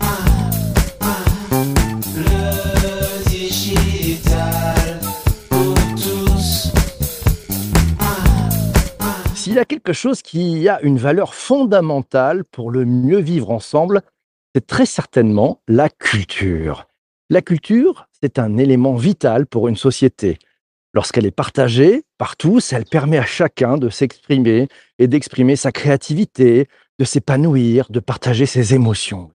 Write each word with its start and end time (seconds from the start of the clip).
Ah, 0.00 0.24
ah. 1.00 1.24
Tous. 5.96 6.72
S'il 9.34 9.54
y 9.54 9.58
a 9.58 9.64
quelque 9.64 9.92
chose 9.92 10.22
qui 10.22 10.68
a 10.68 10.80
une 10.82 10.98
valeur 10.98 11.34
fondamentale 11.34 12.44
pour 12.44 12.70
le 12.70 12.84
mieux 12.84 13.20
vivre 13.20 13.50
ensemble, 13.50 14.02
c'est 14.54 14.66
très 14.66 14.86
certainement 14.86 15.60
la 15.68 15.88
culture. 15.88 16.86
La 17.30 17.42
culture, 17.42 18.08
c'est 18.20 18.38
un 18.38 18.56
élément 18.58 18.94
vital 18.94 19.46
pour 19.46 19.68
une 19.68 19.76
société. 19.76 20.38
Lorsqu'elle 20.92 21.26
est 21.26 21.30
partagée 21.30 22.02
par 22.18 22.36
tous, 22.36 22.72
elle 22.72 22.84
permet 22.84 23.18
à 23.18 23.24
chacun 23.24 23.78
de 23.78 23.88
s'exprimer 23.88 24.68
et 24.98 25.06
d'exprimer 25.06 25.54
sa 25.56 25.70
créativité, 25.70 26.68
de 26.98 27.04
s'épanouir, 27.04 27.86
de 27.90 28.00
partager 28.00 28.46
ses 28.46 28.74
émotions. 28.74 29.30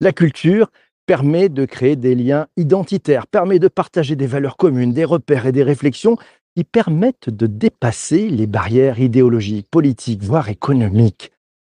La 0.00 0.12
culture 0.12 0.70
permet 1.04 1.48
de 1.48 1.66
créer 1.66 1.96
des 1.96 2.14
liens 2.14 2.46
identitaires, 2.56 3.26
permet 3.26 3.58
de 3.58 3.68
partager 3.68 4.16
des 4.16 4.26
valeurs 4.26 4.56
communes, 4.56 4.92
des 4.92 5.04
repères 5.04 5.46
et 5.46 5.52
des 5.52 5.62
réflexions 5.62 6.16
qui 6.56 6.64
permettent 6.64 7.28
de 7.28 7.46
dépasser 7.46 8.28
les 8.30 8.46
barrières 8.46 8.98
idéologiques, 8.98 9.68
politiques, 9.70 10.22
voire 10.22 10.48
économiques. 10.48 11.30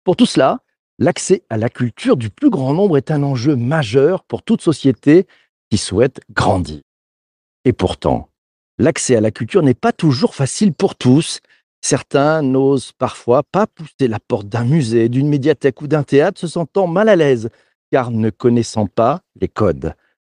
Pour 0.04 0.16
tout 0.16 0.26
cela, 0.26 0.60
l'accès 0.98 1.42
à 1.50 1.56
la 1.56 1.68
culture 1.68 2.16
du 2.16 2.30
plus 2.30 2.50
grand 2.50 2.72
nombre 2.72 2.96
est 2.96 3.10
un 3.10 3.22
enjeu 3.22 3.56
majeur 3.56 4.24
pour 4.24 4.42
toute 4.42 4.62
société 4.62 5.26
qui 5.70 5.78
souhaite 5.78 6.20
grandir. 6.32 6.80
Et 7.64 7.72
pourtant, 7.72 8.28
l'accès 8.78 9.16
à 9.16 9.20
la 9.20 9.30
culture 9.30 9.62
n'est 9.62 9.74
pas 9.74 9.92
toujours 9.92 10.34
facile 10.34 10.72
pour 10.72 10.94
tous. 10.94 11.40
Certains 11.80 12.42
n'osent 12.42 12.92
parfois 12.92 13.42
pas 13.42 13.66
pousser 13.66 14.08
la 14.08 14.18
porte 14.20 14.48
d'un 14.48 14.64
musée, 14.64 15.08
d'une 15.08 15.28
médiathèque 15.28 15.82
ou 15.82 15.86
d'un 15.86 16.02
théâtre, 16.02 16.40
se 16.40 16.46
sentant 16.46 16.86
mal 16.86 17.08
à 17.08 17.16
l'aise, 17.16 17.50
car 17.92 18.10
ne 18.10 18.30
connaissant 18.30 18.86
pas 18.86 19.20
les 19.40 19.48
codes. 19.48 19.94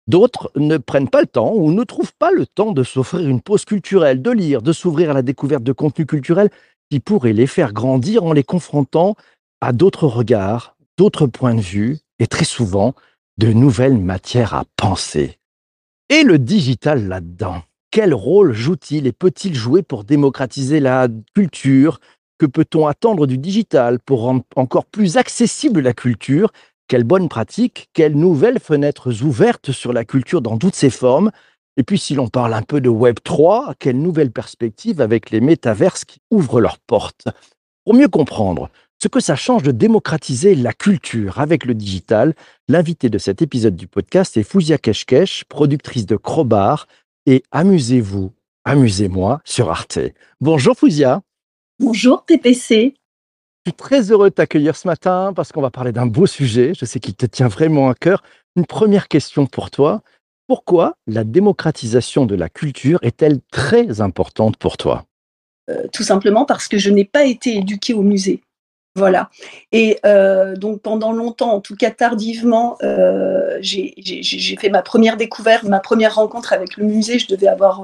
D'autres 0.08 0.50
ne 0.56 0.78
prennent 0.78 1.10
pas 1.10 1.20
le 1.20 1.26
temps 1.26 1.52
ou 1.54 1.72
ne 1.72 1.84
trouvent 1.84 2.14
pas 2.18 2.30
le 2.30 2.46
temps 2.46 2.72
de 2.72 2.82
s'offrir 2.82 3.28
une 3.28 3.42
pause 3.42 3.64
culturelle, 3.64 4.22
de 4.22 4.30
lire, 4.30 4.62
de 4.62 4.72
s'ouvrir 4.72 5.10
à 5.10 5.14
la 5.14 5.22
découverte 5.22 5.62
de 5.62 5.72
contenus 5.72 6.06
culturels 6.06 6.50
qui 6.90 7.00
pourraient 7.00 7.34
les 7.34 7.46
faire 7.46 7.72
grandir 7.72 8.24
en 8.24 8.32
les 8.32 8.44
confrontant 8.44 9.16
à 9.60 9.72
d'autres 9.72 10.06
regards, 10.06 10.76
d'autres 10.96 11.26
points 11.26 11.54
de 11.54 11.60
vue 11.60 11.98
et 12.18 12.26
très 12.26 12.44
souvent 12.44 12.94
de 13.36 13.52
nouvelles 13.52 13.98
matières 13.98 14.54
à 14.54 14.64
penser. 14.76 15.38
Et 16.08 16.22
le 16.22 16.38
digital 16.38 17.06
là-dedans? 17.06 17.62
Quel 17.90 18.12
rôle 18.12 18.52
joue-t-il 18.52 19.06
et 19.06 19.12
peut-il 19.12 19.54
jouer 19.54 19.82
pour 19.82 20.04
démocratiser 20.04 20.78
la 20.78 21.08
culture? 21.34 22.00
Que 22.38 22.44
peut-on 22.44 22.86
attendre 22.86 23.26
du 23.26 23.38
digital 23.38 23.98
pour 23.98 24.20
rendre 24.20 24.44
encore 24.56 24.84
plus 24.84 25.16
accessible 25.16 25.80
la 25.80 25.94
culture? 25.94 26.52
Quelles 26.86 27.04
bonnes 27.04 27.28
pratiques 27.28 27.88
Quelles 27.94 28.14
nouvelles 28.14 28.60
fenêtres 28.60 29.22
ouvertes 29.22 29.72
sur 29.72 29.92
la 29.94 30.04
culture 30.04 30.42
dans 30.42 30.58
toutes 30.58 30.74
ses 30.74 30.90
formes? 30.90 31.30
Et 31.78 31.82
puis 31.82 31.98
si 31.98 32.14
l'on 32.14 32.28
parle 32.28 32.52
un 32.52 32.62
peu 32.62 32.80
de 32.80 32.90
Web 32.90 33.20
3, 33.24 33.74
quelles 33.78 34.00
nouvelles 34.00 34.32
perspectives 34.32 35.00
avec 35.00 35.30
les 35.30 35.40
métaverses 35.40 36.04
qui 36.04 36.20
ouvrent 36.30 36.60
leurs 36.60 36.78
portes? 36.78 37.24
Pour 37.84 37.94
mieux 37.94 38.08
comprendre 38.08 38.68
ce 39.02 39.08
que 39.08 39.20
ça 39.20 39.36
change 39.36 39.62
de 39.62 39.70
démocratiser 39.70 40.54
la 40.54 40.72
culture 40.72 41.38
avec 41.38 41.64
le 41.64 41.74
digital, 41.74 42.34
l'invité 42.68 43.08
de 43.08 43.16
cet 43.16 43.40
épisode 43.40 43.76
du 43.76 43.86
podcast 43.86 44.36
est 44.36 44.42
Fouzia 44.42 44.76
Keshkesh, 44.76 45.44
productrice 45.44 46.04
de 46.04 46.16
Crowbar 46.16 46.86
et 47.28 47.42
Amusez-vous, 47.50 48.32
amusez-moi 48.64 49.42
sur 49.44 49.70
Arte. 49.70 49.98
Bonjour 50.40 50.74
Fouzia. 50.74 51.20
Bonjour 51.78 52.24
PPC. 52.24 52.94
Je 53.66 53.70
suis 53.70 53.76
très 53.76 54.10
heureux 54.10 54.30
de 54.30 54.34
t'accueillir 54.34 54.74
ce 54.74 54.88
matin 54.88 55.34
parce 55.36 55.52
qu'on 55.52 55.60
va 55.60 55.70
parler 55.70 55.92
d'un 55.92 56.06
beau 56.06 56.24
sujet. 56.24 56.72
Je 56.74 56.86
sais 56.86 57.00
qu'il 57.00 57.14
te 57.14 57.26
tient 57.26 57.48
vraiment 57.48 57.90
à 57.90 57.94
cœur. 57.94 58.22
Une 58.56 58.64
première 58.64 59.08
question 59.08 59.44
pour 59.44 59.70
toi. 59.70 60.00
Pourquoi 60.46 60.96
la 61.06 61.22
démocratisation 61.22 62.24
de 62.24 62.34
la 62.34 62.48
culture 62.48 62.98
est-elle 63.02 63.40
très 63.52 64.00
importante 64.00 64.56
pour 64.56 64.78
toi? 64.78 65.04
Euh, 65.68 65.86
tout 65.92 66.04
simplement 66.04 66.46
parce 66.46 66.66
que 66.66 66.78
je 66.78 66.88
n'ai 66.88 67.04
pas 67.04 67.26
été 67.26 67.56
éduquée 67.56 67.92
au 67.92 68.02
musée. 68.02 68.40
Voilà. 68.98 69.30
Et 69.72 69.98
euh, 70.04 70.56
donc 70.56 70.82
pendant 70.82 71.12
longtemps, 71.12 71.52
en 71.52 71.60
tout 71.60 71.76
cas 71.76 71.90
tardivement, 71.90 72.76
euh, 72.82 73.58
j'ai 73.60 74.56
fait 74.60 74.70
ma 74.70 74.82
première 74.82 75.16
découverte, 75.16 75.64
ma 75.64 75.80
première 75.80 76.16
rencontre 76.16 76.52
avec 76.52 76.76
le 76.76 76.84
musée. 76.84 77.18
Je 77.18 77.28
devais 77.28 77.48
avoir 77.48 77.82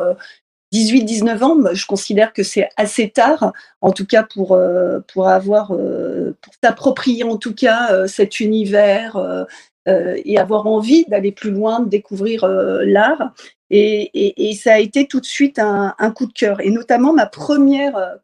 18-19 0.74 1.42
ans. 1.42 1.56
Moi, 1.56 1.74
Je 1.74 1.86
considère 1.86 2.32
que 2.32 2.42
c'est 2.42 2.68
assez 2.76 3.08
tard, 3.10 3.52
en 3.80 3.92
tout 3.92 4.06
cas 4.06 4.24
pour, 4.24 4.52
euh, 4.52 5.00
pour 5.12 5.28
avoir, 5.28 5.72
euh, 5.72 6.36
pour 6.42 6.52
s'approprier 6.62 7.24
en 7.24 7.36
tout 7.36 7.54
cas 7.54 7.92
euh, 7.92 8.06
cet 8.06 8.40
univers 8.40 9.16
euh, 9.16 9.44
euh, 9.88 10.20
et 10.24 10.38
avoir 10.38 10.66
envie 10.66 11.04
d'aller 11.06 11.32
plus 11.32 11.50
loin, 11.50 11.80
de 11.80 11.88
découvrir 11.88 12.44
euh, 12.44 12.82
l'art. 12.84 13.32
Et, 13.70 14.54
ça 14.62 14.74
a 14.74 14.78
été 14.78 15.06
tout 15.06 15.20
de 15.20 15.26
suite 15.26 15.58
un, 15.58 15.94
un 15.98 16.10
coup 16.10 16.26
de 16.26 16.32
cœur. 16.32 16.60
Et 16.60 16.70
notamment 16.70 17.12
ma 17.12 17.26
première, 17.26 17.96
euh, 17.96 18.14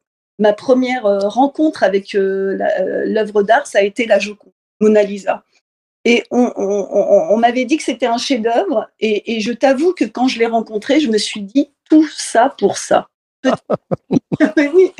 ma 0.40 0.54
première 0.54 1.06
euh, 1.06 1.20
rencontre 1.20 1.84
avec 1.84 2.14
euh, 2.16 2.58
euh, 2.80 3.04
l'œuvre 3.04 3.44
d'art, 3.44 3.66
ça 3.66 3.78
a 3.78 3.82
été 3.82 4.06
la 4.06 4.18
Joconde, 4.18 4.52
Mona 4.80 5.04
Lisa. 5.04 5.44
Et 6.06 6.24
on, 6.30 7.36
m'avait 7.36 7.66
dit 7.66 7.76
que 7.76 7.82
c'était 7.82 8.06
un 8.06 8.16
chef-d'œuvre. 8.16 8.88
Et, 9.00 9.40
je 9.40 9.52
t'avoue 9.52 9.92
que 9.92 10.06
quand 10.06 10.28
je 10.28 10.38
l'ai 10.38 10.46
rencontré, 10.46 10.98
je 10.98 11.10
me 11.10 11.18
suis 11.18 11.42
dit 11.42 11.70
tout 11.90 12.08
ça 12.08 12.54
pour 12.58 12.78
ça. 12.78 13.08
Oui, 14.56 14.92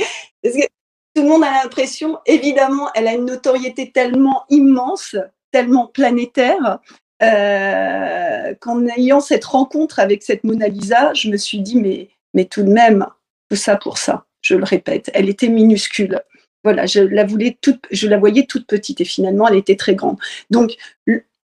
tout 1.15 1.23
le 1.23 1.29
monde 1.29 1.45
a 1.45 1.63
l'impression, 1.63 2.19
évidemment, 2.27 2.91
elle 2.95 3.09
a 3.09 3.15
une 3.15 3.25
notoriété 3.25 3.91
tellement 3.91 4.45
immense, 4.51 5.17
tellement 5.53 5.87
planétaire, 5.87 6.81
qu'en 7.21 8.87
ayant 8.97 9.21
cette 9.21 9.45
rencontre 9.47 10.01
avec 10.01 10.23
cette 10.23 10.45
Mona 10.45 10.69
Lisa, 10.69 11.15
je 11.15 11.31
me 11.31 11.39
suis 11.39 11.61
dit, 11.61 11.81
mais, 11.81 12.11
mais 12.35 12.45
tout 12.45 12.63
de 12.63 12.71
même, 12.71 13.07
tout 13.49 13.57
ça 13.57 13.77
pour 13.77 13.97
ça, 13.97 14.27
je 14.43 14.55
le 14.55 14.65
répète, 14.65 15.11
elle 15.15 15.29
était 15.29 15.49
minuscule. 15.49 16.21
Voilà, 16.63 16.87
je 16.87 17.01
la 17.01 17.25
voulais 17.25 17.57
toute, 17.61 17.85
je 17.91 18.07
la 18.07 18.19
voyais 18.19 18.45
toute 18.45 18.67
petite 18.67 19.01
et 19.01 19.05
finalement 19.05 19.49
elle 19.49 19.57
était 19.57 19.77
très 19.77 19.95
grande. 19.95 20.19
Donc, 20.51 20.77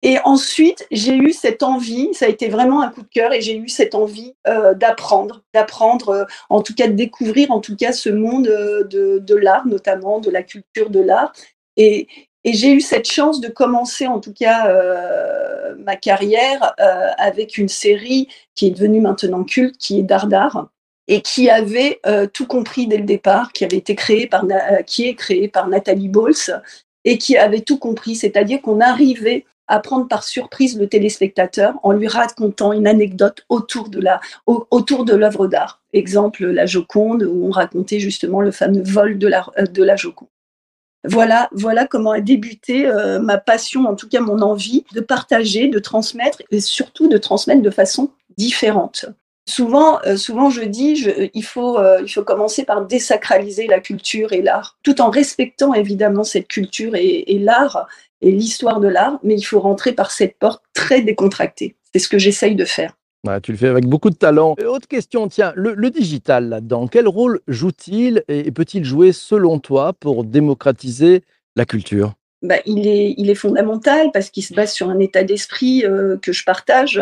et 0.02 0.18
ensuite 0.24 0.86
j'ai 0.92 1.16
eu 1.16 1.32
cette 1.34 1.64
envie, 1.64 2.14
ça 2.14 2.26
a 2.26 2.30
été 2.30 2.48
vraiment 2.48 2.82
un 2.82 2.90
coup 2.90 3.02
de 3.02 3.10
cœur 3.10 3.34
et 3.34 3.42
j'ai 3.42 3.58
eu 3.58 3.68
cette 3.68 3.96
envie 3.96 4.34
euh, 4.48 4.74
d'apprendre, 4.74 5.44
d'apprendre, 5.54 6.10
euh, 6.10 6.24
en 6.50 6.62
tout 6.62 6.74
cas 6.74 6.88
de 6.88 6.94
découvrir 6.94 7.52
en 7.52 7.60
tout 7.60 7.76
cas 7.76 7.92
ce 7.92 8.10
monde 8.10 8.48
euh, 8.48 8.84
de, 8.84 9.36
l'art 9.36 9.68
notamment, 9.68 10.20
de 10.20 10.30
la 10.30 10.44
culture 10.44 10.90
de 10.90 11.02
l'art. 11.02 11.34
Et, 11.76 12.08
et 12.46 12.54
j'ai 12.54 12.72
eu 12.72 12.82
cette 12.82 13.10
chance 13.10 13.42
de 13.42 13.50
commencer 13.50 14.08
en 14.08 14.20
tout 14.20 14.34
cas 14.34 14.70
ma 15.80 15.96
carrière 15.96 16.74
avec 17.18 17.58
une 17.58 17.70
série 17.70 18.28
qui 18.54 18.68
est 18.68 18.72
devenue 18.72 19.02
maintenant 19.02 19.44
culte, 19.44 19.78
qui 19.78 20.00
est 20.00 20.04
Dardar 20.04 20.68
et 21.08 21.22
qui 21.22 21.50
avait 21.50 22.00
euh, 22.06 22.28
tout 22.28 22.48
compris 22.48 22.88
dès 22.88 22.98
le 22.98 23.04
départ, 23.04 23.52
qui 23.52 23.66
avait 23.66 23.78
été 23.78 23.96
créé 23.96 24.28
par 24.28 24.46
euh, 24.46 24.82
qui 24.84 25.08
est 25.08 25.16
créé 25.16 25.48
par 25.48 25.68
Nathalie 25.68 26.10
Bols 26.10 26.34
et 27.06 27.18
qui 27.18 27.38
avait 27.38 27.62
tout 27.62 27.78
compris, 27.78 28.16
c'est-à-dire 28.16 28.62
qu'on 28.62 28.80
arrivait 28.80 29.46
à 29.68 29.80
prendre 29.80 30.08
par 30.08 30.24
surprise 30.24 30.78
le 30.78 30.88
téléspectateur 30.88 31.76
en 31.84 31.94
lui 31.94 32.08
racontant 32.08 32.74
une 32.74 32.88
anecdote 32.88 33.46
autour 33.50 33.90
de 33.90 34.00
la 34.00 34.20
au- 34.46 34.68
autour 34.72 35.06
de 35.06 35.16
l'œuvre 35.16 35.48
d'art. 35.48 35.82
Exemple 35.94 36.46
la 36.46 36.66
Joconde 36.66 37.24
où 37.24 37.48
on 37.48 37.52
racontait 37.52 38.00
justement 38.00 38.42
le 38.42 38.52
fameux 38.52 38.84
vol 38.84 39.18
de 39.18 39.28
la 39.28 39.46
euh, 39.58 39.66
de 39.66 39.84
la 39.84 39.96
Joconde. 39.96 40.30
Voilà, 41.06 41.50
voilà 41.52 41.86
comment 41.86 42.12
a 42.12 42.22
débuté 42.22 42.90
ma 43.22 43.38
passion, 43.38 43.84
en 43.88 43.94
tout 43.94 44.08
cas 44.08 44.22
mon 44.22 44.42
envie 44.42 44.86
de 44.94 45.02
partager, 45.02 45.68
de 45.68 45.78
transmettre 45.78 46.42
et 46.50 46.62
surtout 46.62 47.10
de 47.10 47.18
transmettre 47.18 47.62
de 47.62 47.70
façon 47.70 48.12
différente. 48.38 49.08
Souvent, 49.48 50.00
euh, 50.06 50.16
souvent 50.16 50.50
je 50.50 50.62
dis, 50.62 50.96
je- 50.96 51.30
il, 51.34 51.44
faut, 51.44 51.78
euh, 51.78 52.00
il 52.02 52.08
faut 52.10 52.24
commencer 52.24 52.64
par 52.64 52.86
désacraliser 52.86 53.68
la 53.68 53.80
culture 53.82 54.32
et 54.32 54.42
l'art, 54.42 54.78
tout 54.84 55.02
en 55.02 55.10
respectant 55.10 55.74
évidemment 55.74 56.24
cette 56.24 56.48
culture 56.48 56.96
et, 56.96 57.26
l'art 57.40 57.88
et 58.22 58.32
l'histoire 58.32 58.80
de 58.80 58.88
l'art, 58.88 59.20
mais 59.22 59.36
il 59.36 59.44
faut 59.44 59.60
rentrer 59.60 59.92
par 59.92 60.12
cette 60.12 60.38
porte 60.40 60.64
très 60.74 61.02
décontractée. 61.02 61.76
C'est 61.94 62.00
ce 62.00 62.08
que 62.08 62.18
j'essaye 62.18 62.56
de 62.56 62.64
faire. 62.64 62.94
Ouais, 63.28 63.40
tu 63.42 63.52
le 63.52 63.58
fais 63.58 63.68
avec 63.68 63.86
beaucoup 63.86 64.10
de 64.10 64.16
talent. 64.16 64.56
Et 64.58 64.66
autre 64.66 64.88
question, 64.88 65.28
tiens, 65.28 65.54
le, 65.56 65.74
le 65.74 65.90
digital 65.90 66.50
là-dedans, 66.50 66.88
quel 66.88 67.08
rôle 67.08 67.40
joue-t-il 67.48 68.24
et, 68.28 68.48
et 68.48 68.52
peut-il 68.52 68.84
jouer 68.86 69.12
selon 69.12 69.60
toi 69.60 69.94
pour 69.94 70.24
démocratiser 70.24 71.24
la 71.56 71.66
culture? 71.66 72.14
Bah, 72.42 72.58
il, 72.66 72.88
est, 72.88 73.16
il 73.18 73.30
est 73.30 73.36
fondamental 73.36 74.12
parce 74.14 74.30
qu'il 74.30 74.44
se 74.44 74.54
base 74.54 74.74
sur 74.74 74.90
un 74.90 75.00
état 75.00 75.24
d'esprit 75.24 75.86
euh, 75.86 76.18
que 76.18 76.34
je 76.34 76.44
partage. 76.44 77.02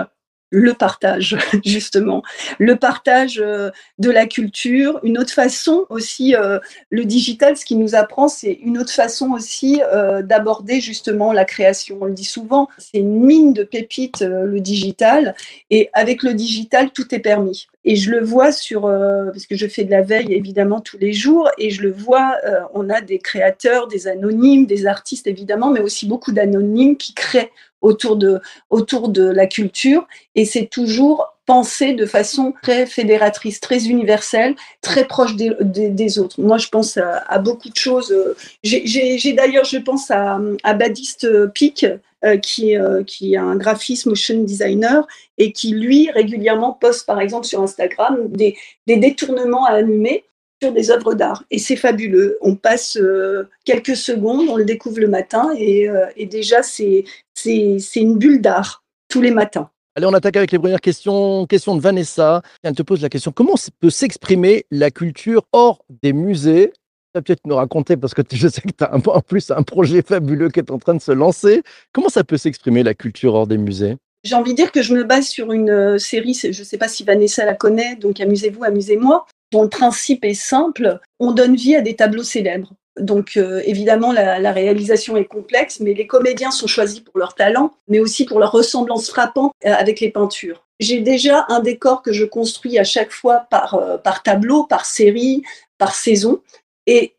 Le 0.51 0.73
partage, 0.73 1.37
justement, 1.65 2.21
le 2.59 2.75
partage 2.75 3.41
euh, 3.43 3.71
de 3.97 4.11
la 4.11 4.27
culture, 4.27 4.99
une 5.03 5.17
autre 5.17 5.33
façon 5.33 5.85
aussi, 5.89 6.35
euh, 6.35 6.59
le 6.89 7.05
digital, 7.05 7.57
ce 7.57 7.65
qui 7.65 7.75
nous 7.75 7.95
apprend, 7.95 8.27
c'est 8.27 8.51
une 8.51 8.77
autre 8.77 8.91
façon 8.91 9.31
aussi 9.31 9.81
euh, 9.91 10.21
d'aborder 10.21 10.81
justement 10.81 11.31
la 11.31 11.45
création. 11.45 11.97
On 12.01 12.05
le 12.05 12.13
dit 12.13 12.25
souvent, 12.25 12.67
c'est 12.77 12.99
une 12.99 13.25
mine 13.25 13.53
de 13.53 13.63
pépites, 13.63 14.21
le 14.21 14.59
digital, 14.59 15.35
et 15.69 15.89
avec 15.93 16.21
le 16.21 16.33
digital, 16.33 16.91
tout 16.91 17.15
est 17.15 17.19
permis. 17.19 17.67
Et 17.85 17.95
je 17.95 18.11
le 18.11 18.23
vois 18.23 18.51
sur, 18.51 18.81
parce 18.81 19.47
que 19.47 19.55
je 19.55 19.67
fais 19.67 19.85
de 19.85 19.91
la 19.91 20.01
veille 20.01 20.33
évidemment 20.33 20.81
tous 20.81 20.97
les 20.97 21.13
jours, 21.13 21.49
et 21.57 21.69
je 21.69 21.81
le 21.81 21.91
vois, 21.91 22.35
on 22.73 22.89
a 22.89 23.01
des 23.01 23.17
créateurs, 23.17 23.87
des 23.87 24.07
anonymes, 24.07 24.65
des 24.67 24.85
artistes 24.85 25.27
évidemment, 25.27 25.71
mais 25.71 25.79
aussi 25.79 26.05
beaucoup 26.05 26.31
d'anonymes 26.31 26.97
qui 26.97 27.13
créent 27.13 27.51
autour 27.81 28.15
de, 28.15 28.39
autour 28.69 29.09
de 29.09 29.23
la 29.23 29.47
culture. 29.47 30.07
Et 30.35 30.45
c'est 30.45 30.67
toujours 30.67 31.27
pensé 31.45 31.93
de 31.93 32.05
façon 32.05 32.53
très 32.61 32.85
fédératrice, 32.85 33.59
très 33.59 33.87
universelle, 33.87 34.55
très 34.81 35.05
proche 35.05 35.35
des, 35.35 35.51
des, 35.59 36.19
autres. 36.19 36.39
Moi, 36.39 36.57
je 36.57 36.69
pense 36.69 36.97
à, 36.97 37.39
beaucoup 37.39 37.69
de 37.69 37.75
choses. 37.75 38.15
J'ai 38.63 39.33
d'ailleurs, 39.33 39.65
je 39.65 39.77
pense 39.77 40.11
à, 40.11 40.39
à 40.63 40.73
Badiste 40.73 41.51
Pic, 41.53 41.85
euh, 42.23 42.37
qui, 42.37 42.77
euh, 42.77 43.03
qui 43.03 43.33
est 43.33 43.37
un 43.37 43.55
graphiste 43.55 44.05
motion 44.05 44.43
designer 44.43 45.07
et 45.39 45.51
qui, 45.51 45.71
lui, 45.71 46.11
régulièrement 46.11 46.71
poste, 46.71 47.07
par 47.07 47.19
exemple, 47.19 47.47
sur 47.47 47.63
Instagram, 47.63 48.27
des, 48.27 48.55
des 48.85 48.97
détournements 48.97 49.65
animés 49.65 50.23
sur 50.61 50.71
des 50.71 50.91
œuvres 50.91 51.15
d'art. 51.15 51.43
Et 51.49 51.57
c'est 51.57 51.75
fabuleux. 51.75 52.37
On 52.41 52.55
passe 52.55 52.95
euh, 52.95 53.49
quelques 53.65 53.95
secondes, 53.95 54.47
on 54.49 54.55
le 54.55 54.65
découvre 54.65 54.99
le 54.99 55.07
matin 55.07 55.49
et 55.57 55.89
déjà, 56.27 56.61
c'est 56.61 57.05
une 57.45 58.17
bulle 58.17 58.41
d'art 58.41 58.83
tous 59.09 59.21
les 59.21 59.31
matins. 59.31 59.69
Allez, 59.95 60.05
on 60.05 60.13
attaque 60.13 60.37
avec 60.37 60.51
les 60.51 60.59
premières 60.59 60.79
questions. 60.79 61.45
Question 61.45 61.75
de 61.75 61.81
Vanessa. 61.81 62.41
Elle 62.63 62.75
te 62.75 62.81
pose 62.81 63.01
la 63.01 63.09
question 63.09 63.31
comment 63.31 63.55
peut 63.79 63.89
s'exprimer 63.89 64.65
la 64.71 64.89
culture 64.89 65.43
hors 65.51 65.83
des 66.01 66.13
musées? 66.13 66.71
Tu 66.73 67.17
vas 67.17 67.21
peut-être 67.21 67.45
nous 67.45 67.55
raconter, 67.55 67.97
parce 67.97 68.13
que 68.13 68.21
je 68.31 68.47
sais 68.47 68.61
que 68.61 68.69
tu 68.69 68.83
as 68.85 68.95
en 68.95 69.19
plus 69.19 69.51
un 69.51 69.63
projet 69.63 70.01
fabuleux 70.01 70.49
qui 70.49 70.61
est 70.61 70.71
en 70.71 70.79
train 70.79 70.93
de 70.93 71.01
se 71.01 71.11
lancer. 71.11 71.61
Comment 71.91 72.07
ça 72.07 72.23
peut 72.23 72.37
s'exprimer 72.37 72.83
la 72.83 72.93
culture 72.93 73.33
hors 73.33 73.47
des 73.47 73.57
musées? 73.57 73.97
J'ai 74.23 74.35
envie 74.35 74.51
de 74.51 74.57
dire 74.57 74.71
que 74.71 74.81
je 74.81 74.93
me 74.93 75.03
base 75.03 75.27
sur 75.27 75.51
une 75.51 75.69
euh, 75.69 75.97
série, 75.97 76.33
je 76.35 76.47
ne 76.47 76.53
sais 76.53 76.77
pas 76.77 76.87
si 76.87 77.03
Vanessa 77.03 77.43
la 77.43 77.55
connaît, 77.55 77.95
donc 77.95 78.21
amusez-vous, 78.21 78.63
amusez-moi, 78.63 79.25
dont 79.51 79.63
le 79.63 79.69
principe 79.69 80.23
est 80.23 80.35
simple, 80.35 80.99
on 81.19 81.31
donne 81.31 81.55
vie 81.55 81.75
à 81.75 81.81
des 81.81 81.95
tableaux 81.95 82.23
célèbres. 82.23 82.71
Donc 82.99 83.37
euh, 83.37 83.61
évidemment, 83.65 84.11
la, 84.11 84.51
réalisation 84.51 85.15
est 85.15 85.25
complexe, 85.25 85.79
mais 85.79 85.93
les 85.93 86.07
comédiens 86.07 86.51
sont 86.51 86.67
choisis 86.67 86.99
pour 86.99 87.17
leur 87.17 87.35
talent, 87.35 87.71
mais 87.87 87.99
aussi 87.99 88.25
pour 88.25 88.39
leur 88.39 88.51
ressemblance 88.51 89.09
frappante 89.09 89.53
euh, 89.65 89.73
avec 89.73 89.99
les 90.01 90.09
peintures. 90.09 90.65
J'ai 90.79 90.99
déjà 90.99 91.45
un 91.47 91.61
décor 91.61 92.01
que 92.01 92.11
je 92.11 92.25
construis 92.25 92.77
à 92.79 92.83
chaque 92.83 93.11
fois 93.11 93.45
par, 93.49 93.75
euh, 93.75 93.97
par 93.97 94.23
tableau, 94.23 94.63
par 94.63 94.85
série, 94.85 95.43
par 95.77 95.95
saison. 95.95 96.41
Et 96.87 97.15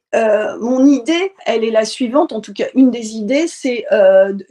mon 0.61 0.85
idée, 0.85 1.33
elle 1.47 1.65
est 1.65 1.71
la 1.71 1.87
suivante, 1.87 2.35
en 2.35 2.43
tout 2.43 2.53
cas 2.53 2.67
une 2.75 2.91
des 2.91 3.17
idées, 3.17 3.47
c'est 3.49 3.87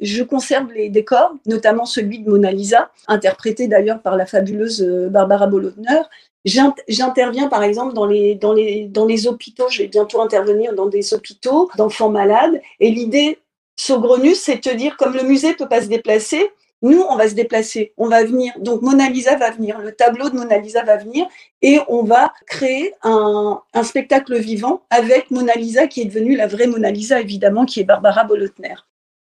je 0.02 0.24
conserve 0.24 0.72
les 0.74 0.90
décors, 0.90 1.36
notamment 1.46 1.86
celui 1.86 2.18
de 2.18 2.28
Mona 2.28 2.52
Lisa, 2.52 2.90
interprété 3.08 3.68
d'ailleurs 3.68 4.02
par 4.02 4.18
la 4.18 4.26
fabuleuse 4.26 4.82
Barbara 5.12 5.46
Bolotner, 5.46 6.02
J'interviens 6.46 7.48
par 7.48 7.64
exemple 7.64 7.94
dans 7.94 8.06
les, 8.06 9.28
hôpitaux, 9.28 9.70
je 9.70 9.84
vais 9.84 9.88
bientôt 9.88 10.22
intervenir 10.22 10.74
dans 10.74 10.88
des 10.88 11.14
hôpitaux 11.14 11.70
d'enfants 11.78 12.10
malades. 12.10 12.62
Et 12.80 12.90
l'idée 12.90 13.40
saugrenue, 13.76 14.36
c'est 14.36 14.56
de 14.56 14.62
te 14.62 14.76
dire, 14.76 14.98
comme 14.98 15.14
le 15.14 15.24
musée 15.24 15.50
ne 15.50 15.54
peut 15.54 15.70
pas 15.70 15.82
se 15.82 15.88
déplacer, 15.88 16.52
nous, 16.84 17.04
on 17.10 17.16
va 17.16 17.30
se 17.30 17.36
déplacer, 17.36 17.94
on 17.96 18.08
va 18.08 18.24
venir. 18.24 18.54
Donc 18.58 18.82
Mona 18.82 19.08
Lisa 19.08 19.36
va 19.36 19.52
venir, 19.52 19.78
le 19.78 19.92
tableau 19.92 20.30
de 20.30 20.36
Mona 20.36 20.58
Lisa 20.58 20.84
va 20.84 20.98
venir. 20.98 21.28
Et 21.62 21.80
on 21.88 22.04
va 22.04 22.34
créer 22.48 22.94
un, 23.04 23.62
un 23.74 23.84
spectacle 23.84 24.36
vivant 24.40 24.82
avec 24.90 25.30
Mona 25.30 25.54
Lisa 25.54 25.86
qui 25.86 26.02
est 26.02 26.06
devenue 26.06 26.36
la 26.36 26.48
vraie 26.48 26.66
Mona 26.66 26.90
Lisa, 26.90 27.22
évidemment, 27.22 27.66
qui 27.66 27.82
est 27.82 27.84
Barbara 27.84 28.24
Bolotner 28.24 28.74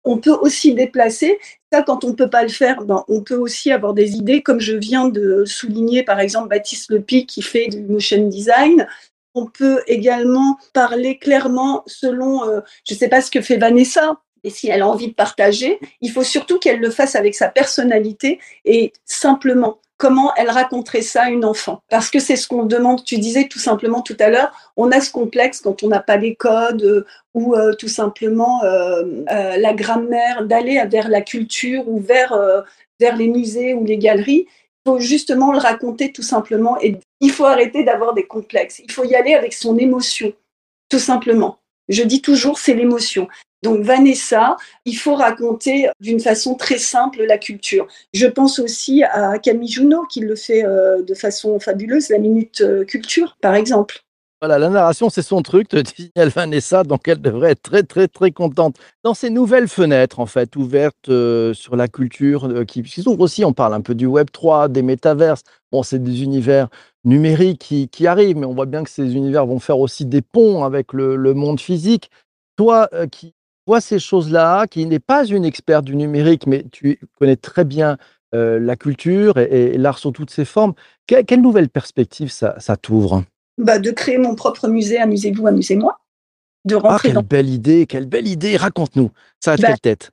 on 0.07 0.17
peut 0.17 0.37
aussi 0.41 0.73
déplacer. 0.73 1.37
Ça, 1.71 1.83
quand 1.83 2.03
on 2.03 2.09
ne 2.09 2.13
peut 2.13 2.29
pas 2.29 2.43
le 2.43 2.49
faire, 2.49 2.83
ben, 2.83 3.03
on 3.07 3.21
peut 3.21 3.35
aussi 3.35 3.71
avoir 3.71 3.93
des 3.93 4.15
idées, 4.15 4.41
comme 4.41 4.59
je 4.59 4.75
viens 4.75 5.09
de 5.09 5.43
souligner, 5.45 6.03
par 6.03 6.19
exemple, 6.19 6.47
Baptiste 6.49 6.89
Lepi 6.91 7.25
qui 7.25 7.41
fait 7.41 7.67
du 7.67 7.81
motion 7.81 8.27
design. 8.27 8.87
On 9.35 9.45
peut 9.45 9.81
également 9.85 10.57
parler 10.73 11.19
clairement 11.19 11.83
selon, 11.85 12.47
euh, 12.47 12.61
je 12.87 12.93
ne 12.93 12.99
sais 12.99 13.09
pas 13.09 13.21
ce 13.21 13.29
que 13.29 13.41
fait 13.41 13.57
Vanessa, 13.57 14.19
et 14.47 14.49
si 14.49 14.69
elle 14.69 14.81
a 14.81 14.87
envie 14.87 15.09
de 15.09 15.13
partager, 15.13 15.77
il 15.99 16.09
faut 16.09 16.23
surtout 16.23 16.57
qu'elle 16.57 16.79
le 16.79 16.89
fasse 16.89 17.15
avec 17.15 17.35
sa 17.35 17.49
personnalité 17.49 18.39
et 18.63 18.93
simplement 19.03 19.79
comment 19.97 20.33
elle 20.35 20.49
raconterait 20.49 21.01
ça 21.01 21.23
à 21.23 21.29
une 21.29 21.43
enfant. 21.43 21.81
Parce 21.89 22.09
que 22.09 22.19
c'est 22.19 22.37
ce 22.37 22.47
qu'on 22.47 22.63
demande, 22.63 23.03
tu 23.03 23.17
disais 23.17 23.49
tout 23.49 23.59
simplement 23.59 24.01
tout 24.01 24.15
à 24.19 24.29
l'heure, 24.29 24.71
on 24.77 24.89
a 24.91 25.01
ce 25.01 25.11
complexe 25.11 25.59
quand 25.59 25.83
on 25.83 25.89
n'a 25.89 25.99
pas 25.99 26.15
les 26.15 26.35
codes 26.35 26.83
euh, 26.83 27.05
ou 27.33 27.55
euh, 27.55 27.73
tout 27.73 27.89
simplement 27.89 28.63
euh, 28.63 29.03
la 29.27 29.73
grammaire, 29.73 30.45
d'aller 30.45 30.81
vers 30.89 31.09
la 31.09 31.21
culture 31.21 31.89
ou 31.89 31.99
vers, 31.99 32.33
vers 33.01 33.17
les 33.17 33.27
musées 33.27 33.73
ou 33.73 33.83
les 33.83 33.97
galeries. 33.97 34.45
Il 34.47 34.91
faut 34.91 34.99
justement 34.99 35.51
le 35.51 35.57
raconter 35.57 36.13
tout 36.13 36.21
simplement 36.21 36.79
et 36.79 36.97
il 37.19 37.31
faut 37.31 37.45
arrêter 37.45 37.83
d'avoir 37.83 38.13
des 38.13 38.25
complexes. 38.25 38.79
Il 38.79 38.91
faut 38.91 39.03
y 39.03 39.15
aller 39.15 39.33
avec 39.33 39.53
son 39.53 39.77
émotion, 39.77 40.31
tout 40.87 40.99
simplement. 40.99 41.57
Je 41.89 42.03
dis 42.03 42.21
toujours, 42.21 42.59
c'est 42.59 42.73
l'émotion. 42.73 43.27
Donc 43.63 43.83
Vanessa, 43.83 44.55
il 44.85 44.93
faut 44.93 45.15
raconter 45.15 45.89
d'une 45.99 46.19
façon 46.19 46.55
très 46.55 46.77
simple 46.77 47.23
la 47.23 47.37
culture. 47.37 47.87
Je 48.13 48.27
pense 48.27 48.59
aussi 48.59 49.03
à 49.03 49.39
Camille 49.39 49.71
Junot 49.71 50.05
qui 50.05 50.19
le 50.19 50.35
fait 50.35 50.63
euh, 50.63 51.01
de 51.01 51.13
façon 51.15 51.59
fabuleuse, 51.59 52.09
la 52.09 52.19
minute 52.19 52.61
euh, 52.61 52.85
culture 52.85 53.37
par 53.41 53.55
exemple. 53.55 54.03
Voilà, 54.39 54.59
la 54.59 54.69
narration, 54.69 55.09
c'est 55.09 55.23
son 55.23 55.41
truc, 55.41 55.67
te 55.69 55.77
dit 55.77 56.11
Vanessa, 56.15 56.83
donc 56.83 57.07
elle 57.07 57.19
devrait 57.19 57.53
être 57.53 57.63
très, 57.63 57.81
très, 57.81 58.07
très 58.07 58.29
contente. 58.29 58.75
Dans 59.03 59.15
ces 59.15 59.31
nouvelles 59.31 59.67
fenêtres, 59.67 60.19
en 60.19 60.27
fait, 60.27 60.55
ouvertes 60.55 61.09
euh, 61.09 61.55
sur 61.55 61.75
la 61.75 61.87
culture, 61.87 62.63
qui, 62.67 62.83
s'ouvrent 62.87 63.21
aussi, 63.21 63.43
on 63.43 63.53
parle 63.53 63.73
un 63.73 63.81
peu 63.81 63.95
du 63.95 64.05
Web 64.05 64.27
3, 64.31 64.67
des 64.67 64.83
métaverses. 64.83 65.41
Bon, 65.71 65.81
c'est 65.81 65.97
des 65.97 66.21
univers 66.21 66.67
numériques 67.03 67.89
qui, 67.91 68.05
arrivent, 68.05 68.37
mais 68.37 68.45
on 68.45 68.53
voit 68.53 68.67
bien 68.67 68.83
que 68.83 68.91
ces 68.91 69.15
univers 69.15 69.47
vont 69.47 69.57
faire 69.57 69.79
aussi 69.79 70.05
des 70.05 70.21
ponts 70.21 70.63
avec 70.63 70.93
le 70.93 71.33
monde 71.33 71.59
physique. 71.59 72.11
Toi, 72.57 72.91
qui 73.11 73.33
vois 73.67 73.81
ces 73.81 73.99
choses-là, 73.99 74.65
qui 74.65 74.85
n'est 74.85 74.99
pas 74.99 75.25
une 75.25 75.45
experte 75.45 75.85
du 75.85 75.95
numérique, 75.95 76.47
mais 76.47 76.65
tu 76.71 76.99
connais 77.19 77.35
très 77.35 77.65
bien 77.65 77.97
euh, 78.33 78.59
la 78.59 78.75
culture 78.75 79.37
et, 79.37 79.77
l'art 79.77 79.99
sous 79.99 80.11
toutes 80.11 80.31
ses 80.31 80.45
formes, 80.45 80.73
quelle 81.05 81.41
nouvelle 81.41 81.69
perspective 81.69 82.31
ça, 82.31 82.55
ça 82.59 82.77
t'ouvre? 82.77 83.23
Bah, 83.57 83.77
De 83.77 83.91
créer 83.91 84.17
mon 84.17 84.35
propre 84.35 84.67
musée, 84.67 84.97
amusez-vous, 84.97 85.45
amusez-moi. 85.45 85.99
De 86.65 86.75
ah, 86.75 86.79
rentrer 86.79 87.09
ah, 87.09 87.13
quelle 87.15 87.25
belle 87.25 87.49
idée, 87.49 87.85
quelle 87.85 88.07
belle 88.07 88.27
idée, 88.27 88.57
raconte-nous. 88.57 89.11
Ça 89.39 89.53
a 89.53 89.57
bah, 89.57 89.67
quelle 89.67 89.79
tête? 89.79 90.11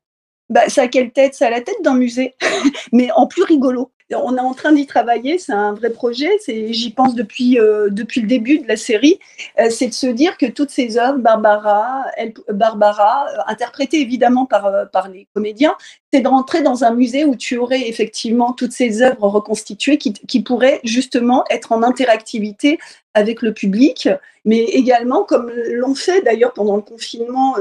bah, 0.50 0.68
Ça 0.68 0.82
a 0.82 0.88
quelle 0.88 1.12
tête? 1.12 1.34
Ça 1.34 1.46
a 1.46 1.50
la 1.50 1.60
tête 1.60 1.82
d'un 1.82 1.94
musée, 1.94 2.34
mais 2.92 3.08
en 3.16 3.26
plus 3.26 3.44
rigolo 3.44 3.90
on 4.12 4.36
est 4.36 4.40
en 4.40 4.52
train 4.52 4.72
d'y 4.72 4.86
travailler, 4.86 5.38
c'est 5.38 5.52
un 5.52 5.72
vrai 5.72 5.90
projet, 5.90 6.30
j'y 6.46 6.90
pense 6.90 7.14
depuis, 7.14 7.58
euh, 7.58 7.88
depuis 7.90 8.20
le 8.20 8.26
début 8.26 8.58
de 8.58 8.68
la 8.68 8.76
série, 8.76 9.18
euh, 9.58 9.70
c'est 9.70 9.88
de 9.88 9.94
se 9.94 10.06
dire 10.06 10.36
que 10.36 10.46
toutes 10.46 10.70
ces 10.70 10.98
œuvres, 10.98 11.18
Barbara, 11.18 12.04
Barbara 12.50 13.26
euh, 13.28 13.38
interprétées 13.46 14.00
évidemment 14.00 14.44
par, 14.44 14.90
par 14.90 15.08
les 15.08 15.26
comédiens, 15.34 15.74
c'est 16.12 16.20
de 16.20 16.28
rentrer 16.28 16.62
dans 16.62 16.84
un 16.84 16.94
musée 16.94 17.24
où 17.24 17.34
tu 17.34 17.56
aurais 17.56 17.88
effectivement 17.88 18.52
toutes 18.52 18.72
ces 18.72 19.02
œuvres 19.02 19.28
reconstituées 19.28 19.96
qui, 19.96 20.12
qui 20.12 20.42
pourraient 20.42 20.80
justement 20.84 21.44
être 21.50 21.72
en 21.72 21.82
interactivité 21.82 22.78
avec 23.14 23.42
le 23.42 23.54
public, 23.54 24.08
mais 24.44 24.64
également 24.64 25.24
comme 25.24 25.50
l'ont 25.50 25.94
fait 25.94 26.20
d'ailleurs 26.22 26.52
pendant 26.52 26.76
le 26.76 26.82
confinement 26.82 27.54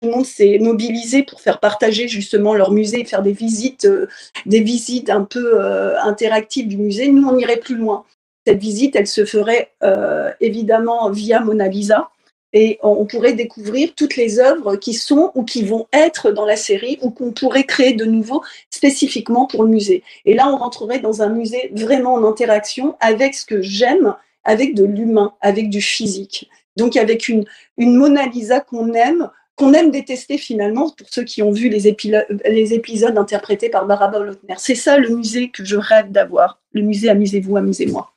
tout 0.00 0.08
le 0.08 0.14
monde 0.14 0.26
s'est 0.26 0.58
mobilisé 0.58 1.22
pour 1.22 1.40
faire 1.40 1.58
partager 1.58 2.06
justement 2.08 2.54
leur 2.54 2.70
musée, 2.70 3.04
faire 3.04 3.22
des 3.22 3.32
visites, 3.32 3.86
euh, 3.86 4.08
des 4.44 4.60
visites 4.60 5.08
un 5.08 5.24
peu 5.24 5.60
euh, 5.60 5.98
interactives 6.00 6.68
du 6.68 6.76
musée. 6.76 7.08
Nous, 7.08 7.26
on 7.26 7.36
irait 7.38 7.56
plus 7.56 7.76
loin. 7.76 8.04
Cette 8.46 8.58
visite, 8.58 8.94
elle 8.94 9.06
se 9.06 9.24
ferait 9.24 9.72
euh, 9.82 10.30
évidemment 10.40 11.10
via 11.10 11.40
Mona 11.40 11.68
Lisa 11.68 12.10
et 12.52 12.78
on 12.82 13.04
pourrait 13.04 13.32
découvrir 13.32 13.94
toutes 13.94 14.16
les 14.16 14.38
œuvres 14.38 14.76
qui 14.76 14.94
sont 14.94 15.32
ou 15.34 15.44
qui 15.44 15.62
vont 15.62 15.88
être 15.92 16.30
dans 16.30 16.46
la 16.46 16.56
série 16.56 16.98
ou 17.02 17.10
qu'on 17.10 17.32
pourrait 17.32 17.64
créer 17.64 17.92
de 17.92 18.04
nouveau 18.04 18.42
spécifiquement 18.70 19.46
pour 19.46 19.64
le 19.64 19.70
musée. 19.70 20.04
Et 20.24 20.34
là, 20.34 20.48
on 20.48 20.56
rentrerait 20.56 21.00
dans 21.00 21.22
un 21.22 21.28
musée 21.28 21.70
vraiment 21.74 22.14
en 22.14 22.24
interaction 22.24 22.96
avec 23.00 23.34
ce 23.34 23.44
que 23.44 23.60
j'aime, 23.62 24.14
avec 24.44 24.74
de 24.74 24.84
l'humain, 24.84 25.34
avec 25.40 25.68
du 25.68 25.80
physique. 25.80 26.48
Donc 26.76 26.96
avec 26.96 27.28
une 27.28 27.44
Mona 27.78 28.26
Lisa 28.26 28.60
qu'on 28.60 28.92
aime, 28.92 29.30
qu'on 29.56 29.72
aime 29.72 29.90
détester 29.90 30.38
finalement 30.38 30.90
pour 30.90 31.08
ceux 31.10 31.24
qui 31.24 31.42
ont 31.42 31.50
vu 31.50 31.68
les, 31.68 31.96
les 32.44 32.74
épisodes 32.74 33.16
interprétés 33.16 33.70
par 33.70 33.86
Barbara 33.86 34.24
Lotner. 34.24 34.54
C'est 34.58 34.74
ça 34.74 34.98
le 34.98 35.08
musée 35.08 35.50
que 35.50 35.64
je 35.64 35.76
rêve 35.76 36.12
d'avoir. 36.12 36.60
Le 36.72 36.82
musée 36.82 37.08
Amusez-vous, 37.08 37.56
amusez-moi. 37.56 38.12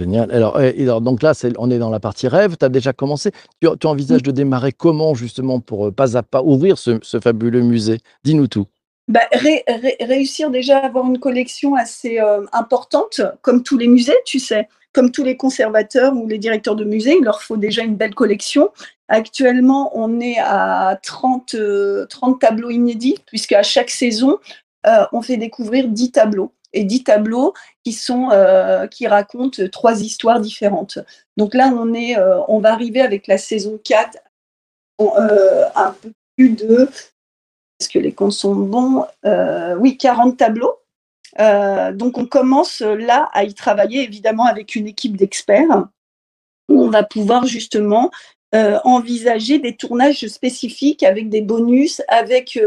Génial. 0.00 0.32
Alors, 0.32 0.56
alors, 0.56 1.00
donc 1.02 1.22
là, 1.22 1.32
on 1.58 1.70
est 1.70 1.78
dans 1.78 1.90
la 1.90 2.00
partie 2.00 2.26
rêve. 2.26 2.56
Tu 2.58 2.64
as 2.64 2.70
déjà 2.70 2.92
commencé. 2.92 3.32
Tu, 3.60 3.68
tu 3.78 3.86
envisages 3.86 4.22
de 4.22 4.30
démarrer 4.30 4.72
comment, 4.72 5.14
justement, 5.14 5.60
pour 5.60 5.88
euh, 5.88 5.90
pas 5.92 6.16
à 6.16 6.22
pas 6.22 6.42
ouvrir 6.42 6.78
ce, 6.78 6.98
fabuleux 7.22 7.60
musée? 7.60 7.98
Dis-nous 8.24 8.46
tout. 8.46 8.66
Bah, 9.10 9.26
ré- 9.32 9.64
ré- 9.66 9.96
réussir 10.00 10.50
déjà 10.50 10.78
à 10.78 10.86
avoir 10.86 11.04
une 11.06 11.18
collection 11.18 11.74
assez 11.74 12.20
euh, 12.20 12.46
importante, 12.52 13.20
comme 13.42 13.62
tous 13.62 13.76
les 13.76 13.88
musées, 13.88 14.16
tu 14.24 14.38
sais, 14.38 14.68
comme 14.92 15.10
tous 15.10 15.24
les 15.24 15.36
conservateurs 15.36 16.14
ou 16.16 16.26
les 16.26 16.38
directeurs 16.38 16.76
de 16.76 16.84
musées, 16.84 17.16
il 17.18 17.24
leur 17.24 17.42
faut 17.42 17.56
déjà 17.56 17.82
une 17.82 17.96
belle 17.96 18.14
collection. 18.14 18.70
Actuellement, 19.08 19.90
on 19.94 20.20
est 20.20 20.38
à 20.38 20.98
30, 21.02 21.54
euh, 21.54 22.06
30 22.06 22.40
tableaux 22.40 22.70
inédits, 22.70 23.18
puisqu'à 23.26 23.62
chaque 23.62 23.90
saison, 23.90 24.38
euh, 24.86 25.04
on 25.12 25.22
fait 25.22 25.36
découvrir 25.36 25.88
10 25.88 26.12
tableaux. 26.12 26.52
Et 26.72 26.84
10 26.84 27.02
tableaux 27.02 27.52
qui, 27.84 27.92
sont, 27.92 28.30
euh, 28.30 28.86
qui 28.86 29.08
racontent 29.08 29.60
trois 29.72 30.02
histoires 30.02 30.38
différentes. 30.38 31.00
Donc 31.36 31.54
là, 31.54 31.72
on, 31.76 31.92
est, 31.94 32.16
on 32.46 32.60
va 32.60 32.72
arriver 32.72 33.00
avec 33.00 33.26
la 33.26 33.38
saison 33.38 33.80
4 33.82 34.18
euh, 35.00 35.64
un 35.74 35.92
peu 36.00 36.12
plus 36.36 36.50
de 36.50 36.88
que 37.88 37.98
les 37.98 38.12
comptes 38.12 38.32
sont 38.32 38.54
bons? 38.54 39.04
Euh, 39.24 39.76
Oui, 39.76 39.96
40 39.96 40.36
tableaux. 40.36 40.76
Euh, 41.38 41.92
donc 41.92 42.18
on 42.18 42.26
commence 42.26 42.82
euh, 42.82 42.96
là 42.96 43.28
à 43.32 43.44
y 43.44 43.54
travailler 43.54 44.02
évidemment 44.02 44.46
avec 44.46 44.74
une 44.74 44.88
équipe 44.88 45.16
d'experts 45.16 45.86
où 46.68 46.82
on 46.82 46.90
va 46.90 47.04
pouvoir 47.04 47.46
justement 47.46 48.10
envisager 48.52 49.60
des 49.60 49.76
tournages 49.76 50.26
spécifiques 50.26 51.04
avec 51.04 51.28
des 51.28 51.40
bonus, 51.40 52.02
avec, 52.08 52.58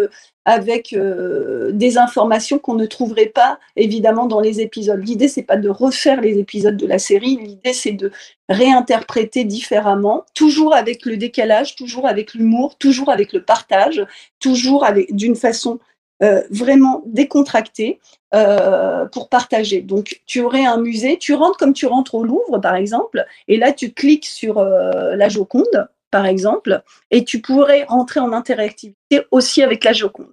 avec 0.45 0.93
euh, 0.93 1.71
des 1.71 1.97
informations 1.97 2.59
qu'on 2.59 2.75
ne 2.75 2.85
trouverait 2.85 3.27
pas 3.27 3.59
évidemment 3.75 4.25
dans 4.25 4.39
les 4.39 4.61
épisodes. 4.61 5.01
L'idée 5.03 5.27
c'est 5.27 5.43
pas 5.43 5.57
de 5.57 5.69
refaire 5.69 6.21
les 6.21 6.37
épisodes 6.37 6.77
de 6.77 6.87
la 6.87 6.99
série, 6.99 7.37
l'idée 7.37 7.73
c'est 7.73 7.91
de 7.91 8.11
réinterpréter 8.49 9.45
différemment, 9.45 10.25
toujours 10.33 10.75
avec 10.75 11.05
le 11.05 11.17
décalage, 11.17 11.75
toujours 11.75 12.07
avec 12.07 12.33
l'humour, 12.33 12.77
toujours 12.77 13.09
avec 13.09 13.31
le 13.31 13.41
partage, 13.41 14.05
toujours 14.39 14.85
d'une 15.09 15.35
façon 15.35 15.79
euh, 16.21 16.41
vraiment 16.49 17.03
décontractée 17.05 17.99
euh, 18.35 19.05
pour 19.05 19.29
partager. 19.29 19.81
Donc, 19.81 20.21
tu 20.25 20.41
aurais 20.41 20.65
un 20.65 20.77
musée, 20.77 21.17
tu 21.17 21.33
rentres 21.33 21.57
comme 21.57 21.73
tu 21.73 21.85
rentres 21.85 22.15
au 22.15 22.23
Louvre, 22.23 22.59
par 22.59 22.75
exemple, 22.75 23.25
et 23.47 23.57
là, 23.57 23.71
tu 23.71 23.91
cliques 23.91 24.25
sur 24.25 24.61
la 24.61 25.29
Joconde, 25.29 25.87
par 26.13 26.27
exemple, 26.27 26.83
et 27.09 27.25
tu 27.25 27.41
pourrais 27.41 27.85
rentrer 27.85 28.19
en 28.19 28.31
interactivité 28.33 29.25
aussi 29.31 29.63
avec 29.63 29.83
la 29.83 29.93
Joconde. 29.93 30.31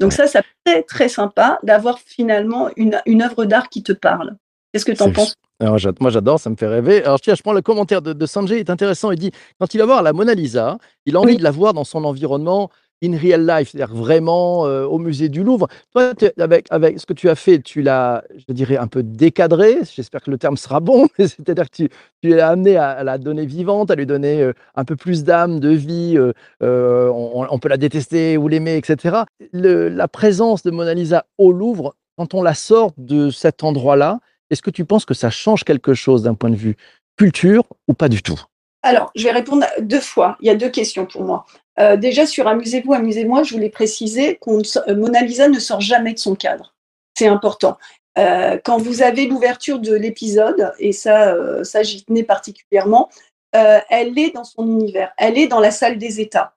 Donc 0.00 0.12
ça, 0.12 0.26
ça 0.26 0.42
très 0.64 0.82
très 0.82 1.08
sympa 1.08 1.60
d'avoir 1.62 2.00
finalement 2.00 2.70
une, 2.74 3.00
une 3.06 3.22
œuvre 3.22 3.44
d'art 3.44 3.68
qui 3.68 3.84
te 3.84 3.92
parle. 3.92 4.36
Qu'est-ce 4.72 4.84
que 4.84 4.90
tu 4.92 5.02
en 5.02 5.12
penses? 5.12 5.34
Alors, 5.60 5.78
moi, 6.00 6.10
j'adore, 6.10 6.40
ça 6.40 6.50
me 6.50 6.56
fait 6.56 6.66
rêver. 6.66 7.04
Alors, 7.04 7.20
tiens, 7.20 7.36
je 7.36 7.42
prends 7.42 7.52
le 7.52 7.62
commentaire 7.62 8.02
de, 8.02 8.12
de 8.12 8.26
Sanjay, 8.26 8.56
il 8.56 8.60
est 8.60 8.70
intéressant. 8.70 9.12
Il 9.12 9.18
dit 9.18 9.30
quand 9.60 9.72
il 9.74 9.78
va 9.78 9.86
voir 9.86 10.02
la 10.02 10.12
Mona 10.12 10.34
Lisa, 10.34 10.78
il 11.06 11.14
a 11.14 11.20
envie 11.20 11.34
Oui. 11.34 11.38
de 11.38 11.44
la 11.44 11.52
voir 11.52 11.72
dans 11.72 11.84
son 11.84 12.02
environnement 12.04 12.70
in 13.02 13.16
real 13.16 13.46
life, 13.46 13.70
c'est-à-dire 13.70 13.94
vraiment 13.94 14.66
euh, 14.66 14.84
au 14.84 14.98
musée 14.98 15.28
du 15.28 15.42
Louvre. 15.42 15.68
Toi, 15.92 16.12
avec, 16.38 16.66
avec 16.70 17.00
ce 17.00 17.06
que 17.06 17.12
tu 17.12 17.28
as 17.28 17.34
fait, 17.34 17.60
tu 17.60 17.82
l'as, 17.82 18.22
je 18.36 18.52
dirais, 18.52 18.76
un 18.76 18.86
peu 18.86 19.02
décadré. 19.02 19.78
J'espère 19.94 20.22
que 20.22 20.30
le 20.30 20.38
terme 20.38 20.56
sera 20.56 20.80
bon, 20.80 21.08
c'est-à-dire 21.18 21.70
que 21.70 21.76
tu, 21.76 21.88
tu 22.22 22.28
l'as 22.28 22.48
amené 22.48 22.76
à, 22.76 23.02
la 23.02 23.18
donner 23.18 23.46
vivante, 23.46 23.90
à 23.90 23.94
lui 23.94 24.06
donner 24.06 24.42
euh, 24.42 24.52
un 24.74 24.84
peu 24.84 24.96
plus 24.96 25.24
d'âme, 25.24 25.60
de 25.60 25.70
vie. 25.70 26.16
euh, 26.62 27.12
on, 27.12 27.58
peut 27.58 27.68
la 27.68 27.76
détester 27.76 28.36
ou 28.36 28.48
l'aimer, 28.48 28.76
etc. 28.76 29.18
La 29.52 30.08
présence 30.08 30.62
de 30.62 30.70
Mona 30.70 30.94
Lisa 30.94 31.26
au 31.38 31.52
Louvre, 31.52 31.94
quand 32.16 32.34
on 32.34 32.42
la 32.42 32.54
sort 32.54 32.92
de 32.96 33.30
cet 33.30 33.64
endroit-là, 33.64 34.20
est-ce 34.50 34.62
que 34.62 34.70
tu 34.70 34.84
penses 34.84 35.04
que 35.04 35.14
ça 35.14 35.30
change 35.30 35.64
quelque 35.64 35.94
chose 35.94 36.24
d'un 36.24 36.34
point 36.34 36.50
de 36.50 36.56
vue 36.56 36.76
culture 37.16 37.64
ou 37.88 37.94
pas 37.94 38.08
du 38.08 38.22
tout? 38.22 38.40
Alors, 38.82 39.10
je 39.14 39.24
vais 39.24 39.32
répondre 39.32 39.66
deux 39.80 40.00
fois. 40.00 40.36
Il 40.40 40.46
y 40.46 40.50
a 40.50 40.54
deux 40.54 40.70
questions 40.70 41.06
pour 41.06 41.22
moi. 41.22 41.44
Euh, 41.80 41.96
déjà, 41.96 42.26
sur 42.26 42.46
Amusez-vous, 42.46 42.92
Amusez-moi, 42.92 43.42
je 43.42 43.54
voulais 43.54 43.70
préciser 43.70 44.36
qu'on 44.36 44.62
Mona 44.88 45.22
Lisa 45.22 45.48
ne 45.48 45.58
sort 45.58 45.80
jamais 45.80 46.12
de 46.12 46.18
son 46.18 46.34
cadre. 46.34 46.74
C'est 47.16 47.26
important. 47.26 47.78
Euh, 48.18 48.58
quand 48.64 48.78
vous 48.78 49.02
avez 49.02 49.26
l'ouverture 49.26 49.78
de 49.78 49.94
l'épisode, 49.94 50.72
et 50.78 50.92
ça, 50.92 51.32
euh, 51.32 51.64
ça 51.64 51.82
j'y 51.82 52.04
tenais 52.04 52.22
particulièrement, 52.22 53.08
elle 53.52 54.16
est 54.16 54.30
dans 54.32 54.44
son 54.44 54.64
univers. 54.64 55.12
Elle 55.18 55.36
est 55.36 55.48
dans 55.48 55.58
la 55.58 55.72
salle 55.72 55.98
des 55.98 56.20
États. 56.20 56.54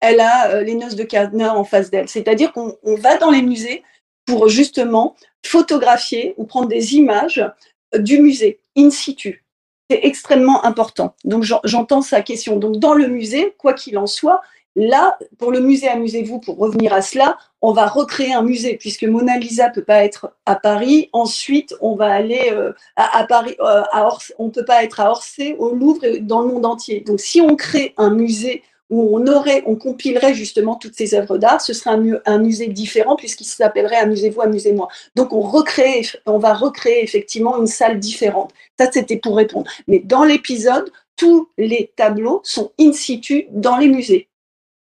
Elle 0.00 0.20
a 0.20 0.62
les 0.62 0.76
noces 0.76 0.94
de 0.94 1.02
Cana 1.02 1.56
en 1.56 1.64
face 1.64 1.90
d'elle. 1.90 2.08
C'est-à-dire 2.08 2.52
qu'on 2.52 2.76
on 2.84 2.94
va 2.94 3.16
dans 3.16 3.32
les 3.32 3.42
musées 3.42 3.82
pour 4.24 4.48
justement 4.48 5.16
photographier 5.44 6.34
ou 6.36 6.44
prendre 6.44 6.68
des 6.68 6.94
images 6.94 7.44
du 7.96 8.20
musée 8.20 8.60
in 8.76 8.90
situ 8.90 9.44
c'est 9.90 10.00
extrêmement 10.02 10.64
important. 10.64 11.14
Donc 11.24 11.44
j'en- 11.44 11.60
j'entends 11.64 12.02
sa 12.02 12.20
question. 12.22 12.56
Donc 12.56 12.76
dans 12.76 12.94
le 12.94 13.08
musée, 13.08 13.54
quoi 13.58 13.72
qu'il 13.72 13.96
en 13.98 14.06
soit, 14.06 14.42
là, 14.78 15.18
pour 15.38 15.50
le 15.50 15.60
musée 15.60 15.88
Amusez-vous, 15.88 16.38
pour 16.38 16.58
revenir 16.58 16.92
à 16.92 17.02
cela, 17.02 17.36
on 17.60 17.72
va 17.72 17.86
recréer 17.86 18.32
un 18.32 18.42
musée 18.42 18.76
puisque 18.76 19.04
Mona 19.04 19.36
Lisa 19.36 19.68
peut 19.70 19.82
pas 19.82 20.04
être 20.04 20.32
à 20.46 20.54
Paris. 20.54 21.10
Ensuite, 21.12 21.74
on 21.80 21.96
va 21.96 22.12
aller 22.12 22.50
euh, 22.52 22.72
à, 22.96 23.24
Paris, 23.24 23.56
euh, 23.60 23.82
à 23.92 24.06
Orsay. 24.06 24.34
On 24.38 24.50
peut 24.50 24.64
pas 24.64 24.84
être 24.84 25.00
à 25.00 25.10
Orsay, 25.10 25.56
au 25.58 25.74
Louvre 25.74 26.04
et 26.04 26.20
dans 26.20 26.42
le 26.42 26.48
monde 26.48 26.66
entier. 26.66 27.00
Donc 27.00 27.20
si 27.20 27.40
on 27.40 27.56
crée 27.56 27.94
un 27.96 28.10
musée 28.10 28.62
où 28.90 29.18
on 29.18 29.26
aurait, 29.26 29.62
on 29.66 29.76
compilerait 29.76 30.32
justement 30.32 30.76
toutes 30.76 30.94
ces 30.94 31.14
œuvres 31.14 31.36
d'art, 31.36 31.60
ce 31.60 31.74
serait 31.74 31.90
un, 31.90 32.20
un 32.24 32.38
musée 32.38 32.68
différent 32.68 33.16
puisqu'il 33.16 33.44
s'appellerait 33.44 33.96
Amusez-vous, 33.96 34.40
amusez-moi. 34.40 34.88
Donc 35.16 35.32
on 35.32 35.40
recrée, 35.40 36.06
on 36.26 36.38
va 36.38 36.54
recréer 36.54 37.02
effectivement 37.02 37.58
une 37.58 37.66
salle 37.66 37.98
différente. 37.98 38.52
Ça, 38.78 38.90
c'était 38.90 39.18
pour 39.18 39.36
répondre. 39.36 39.68
Mais 39.88 39.98
dans 39.98 40.24
l'épisode, 40.24 40.90
tous 41.18 41.50
les 41.58 41.92
tableaux 41.96 42.40
sont 42.44 42.72
in 42.80 42.92
situ 42.92 43.48
dans 43.50 43.76
les 43.76 43.88
musées. 43.88 44.27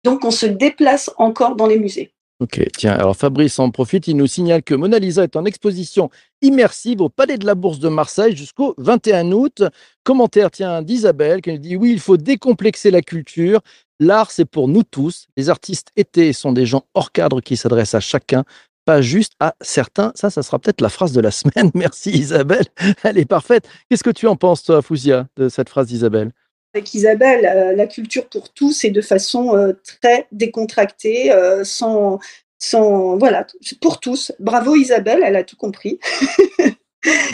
Donc, 0.05 0.25
on 0.25 0.31
se 0.31 0.47
déplace 0.47 1.11
encore 1.17 1.57
dans 1.57 1.67
les 1.67 1.79
musées. 1.79 2.13
Ok, 2.41 2.65
tiens, 2.77 2.93
alors 2.93 3.17
Fabrice 3.17 3.59
en 3.59 3.71
profite, 3.73 4.07
il 4.07 4.17
nous 4.17 4.29
signale 4.29 4.63
que 4.63 4.77
Mona 4.77 5.01
Lisa 5.01 5.25
est 5.25 5.35
en 5.35 5.45
exposition 5.45 6.09
immersive 6.41 7.01
au 7.01 7.09
Palais 7.09 7.37
de 7.37 7.45
la 7.45 7.57
Bourse 7.57 7.81
de 7.81 7.89
Marseille 7.89 8.37
jusqu'au 8.37 8.77
21 8.79 9.33
août. 9.33 9.65
Commentaire, 10.05 10.53
tiens, 10.53 10.83
d'Isabelle 10.83 11.41
qui 11.41 11.51
nous 11.51 11.59
dit 11.59 11.75
oui, 11.75 11.91
il 11.91 11.99
faut 11.99 12.17
décomplexer 12.17 12.93
la 12.93 13.03
culture. 13.03 13.61
L'art, 13.99 14.31
c'est 14.31 14.45
pour 14.45 14.69
nous 14.69 14.85
tous. 14.85 15.27
Les 15.37 15.51
artistes 15.51 15.89
étés 15.97 16.33
sont 16.33 16.53
des 16.53 16.65
gens 16.65 16.85
hors 16.95 17.11
cadre 17.11 17.41
qui 17.41 17.57
s'adressent 17.57 17.97
à 17.97 18.01
chacun, 18.01 18.45
pas 18.85 19.03
juste 19.03 19.33
à 19.41 19.57
certains. 19.61 20.13
Ça, 20.15 20.31
ça 20.31 20.45
sera 20.45 20.61
peut-être 20.61 20.81
la 20.81 20.91
phrase 20.91 21.13
de 21.13 21.21
la 21.21 21.33
semaine. 21.33 21.73
Merci 21.75 22.11
Isabelle, 22.11 22.67
elle 23.03 23.19
est 23.19 23.25
parfaite. 23.25 23.69
Qu'est-ce 23.91 24.05
que 24.05 24.11
tu 24.11 24.29
en 24.29 24.37
penses, 24.37 24.63
toi, 24.63 24.81
Fouzia, 24.81 25.27
de 25.37 25.49
cette 25.49 25.69
phrase 25.69 25.89
d'Isabelle? 25.89 26.31
Avec 26.75 26.93
Isabelle, 26.95 27.47
euh, 27.47 27.75
la 27.75 27.87
culture 27.87 28.29
pour 28.29 28.53
tous 28.53 28.85
et 28.85 28.91
de 28.91 29.01
façon 29.01 29.57
euh, 29.57 29.73
très 30.03 30.27
décontractée, 30.33 31.33
euh, 31.33 31.65
sans, 31.65 32.19
sans. 32.59 33.17
Voilà, 33.17 33.47
pour 33.81 34.01
tous. 34.01 34.33
Bravo 34.39 34.77
Isabelle, 34.77 35.21
elle 35.25 35.37
a 35.37 35.45
tout 35.45 35.57
compris. 35.57 35.99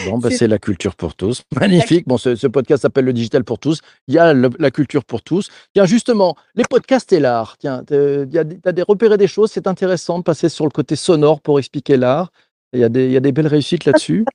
Bon, 0.07 0.19
bah, 0.19 0.29
C'est- 0.31 0.37
c'est 0.37 0.47
la 0.47 0.59
culture 0.59 0.95
pour 0.95 1.15
tous. 1.15 1.43
Magnifique. 1.59 2.07
Bon, 2.07 2.19
ce, 2.19 2.37
ce 2.37 2.47
podcast 2.47 2.83
s'appelle 2.83 3.07
le 3.07 3.15
digital 3.15 3.45
pour 3.45 3.59
tous. 3.59 3.81
Il 4.09 4.15
y 4.15 4.19
a 4.19 4.35
le- 4.35 4.51
la 4.59 4.71
culture 4.71 5.05
pour 5.07 5.23
tous. 5.23 5.49
Tiens, 5.73 5.87
justement, 5.87 6.37
les 6.55 6.65
podcasts 6.69 7.11
et 7.15 7.19
l'art. 7.19 7.57
Tiens, 7.59 7.83
tu 7.83 7.95
as 7.95 8.45
des, 8.45 8.83
repéré 8.83 9.17
des 9.17 9.27
choses. 9.27 9.51
C'est 9.51 9.67
intéressant 9.67 10.19
de 10.19 10.23
passer 10.23 10.51
sur 10.51 10.67
le 10.67 10.71
côté 10.71 10.97
sonore 10.97 11.41
pour 11.41 11.59
expliquer 11.59 11.97
l'art. 11.97 12.31
Il 12.75 12.81
y, 12.81 12.85
a 12.85 12.91
des- 12.91 13.07
il 13.07 13.13
y 13.13 13.17
a 13.17 13.21
des 13.21 13.33
belles 13.33 13.47
réussites 13.47 13.87
là-dessus. 13.87 14.27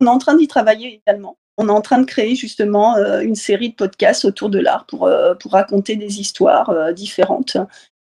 On 0.00 0.06
est 0.06 0.10
en 0.10 0.18
train 0.18 0.36
d'y 0.36 0.46
travailler 0.48 1.00
également. 1.06 1.38
On 1.56 1.68
est 1.68 1.72
en 1.72 1.80
train 1.80 1.98
de 1.98 2.04
créer 2.04 2.34
justement 2.34 2.96
euh, 2.96 3.20
une 3.20 3.36
série 3.36 3.70
de 3.70 3.74
podcasts 3.74 4.24
autour 4.24 4.50
de 4.50 4.58
l'art 4.58 4.86
pour, 4.86 5.06
euh, 5.06 5.34
pour 5.34 5.52
raconter 5.52 5.96
des 5.96 6.20
histoires 6.20 6.70
euh, 6.70 6.92
différentes. 6.92 7.56